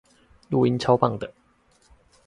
[0.49, 1.31] 錄音超棒的